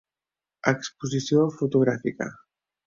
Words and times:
Exposició 0.71 1.45
fotogràfica. 1.61 2.33